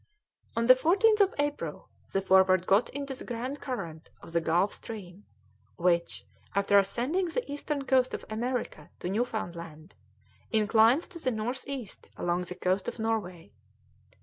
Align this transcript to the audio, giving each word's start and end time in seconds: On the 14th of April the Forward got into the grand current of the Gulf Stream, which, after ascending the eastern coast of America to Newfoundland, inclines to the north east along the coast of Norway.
On 0.55 0.65
the 0.65 0.73
14th 0.73 1.21
of 1.21 1.35
April 1.37 1.91
the 2.11 2.23
Forward 2.23 2.65
got 2.65 2.89
into 2.89 3.13
the 3.13 3.23
grand 3.23 3.61
current 3.61 4.09
of 4.23 4.31
the 4.33 4.41
Gulf 4.41 4.73
Stream, 4.73 5.25
which, 5.75 6.25
after 6.55 6.79
ascending 6.79 7.27
the 7.27 7.51
eastern 7.51 7.83
coast 7.85 8.15
of 8.15 8.25
America 8.27 8.89
to 9.01 9.09
Newfoundland, 9.11 9.93
inclines 10.49 11.07
to 11.09 11.19
the 11.19 11.29
north 11.29 11.67
east 11.67 12.09
along 12.17 12.45
the 12.45 12.55
coast 12.55 12.87
of 12.87 12.97
Norway. 12.97 13.53